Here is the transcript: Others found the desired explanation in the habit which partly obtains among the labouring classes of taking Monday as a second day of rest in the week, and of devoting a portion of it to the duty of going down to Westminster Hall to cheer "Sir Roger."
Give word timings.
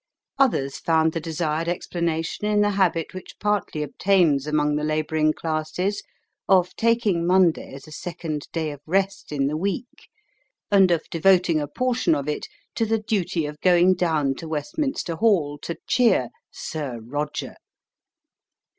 Others 0.39 0.79
found 0.79 1.13
the 1.13 1.19
desired 1.19 1.67
explanation 1.67 2.47
in 2.47 2.61
the 2.61 2.71
habit 2.71 3.13
which 3.13 3.35
partly 3.39 3.83
obtains 3.83 4.47
among 4.47 4.75
the 4.75 4.83
labouring 4.83 5.31
classes 5.31 6.01
of 6.49 6.75
taking 6.75 7.23
Monday 7.27 7.71
as 7.75 7.85
a 7.85 7.91
second 7.91 8.47
day 8.51 8.71
of 8.71 8.81
rest 8.87 9.31
in 9.31 9.45
the 9.45 9.55
week, 9.55 10.09
and 10.71 10.89
of 10.89 11.03
devoting 11.11 11.61
a 11.61 11.67
portion 11.67 12.15
of 12.15 12.27
it 12.27 12.47
to 12.73 12.83
the 12.83 12.97
duty 13.03 13.45
of 13.45 13.61
going 13.61 13.93
down 13.93 14.33
to 14.37 14.47
Westminster 14.47 15.17
Hall 15.17 15.59
to 15.61 15.77
cheer 15.85 16.29
"Sir 16.49 16.99
Roger." 17.03 17.57